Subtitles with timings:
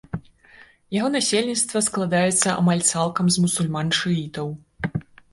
[0.97, 4.47] Яго насельніцтва складаецца амаль цалкам з мусульман-шыітаў.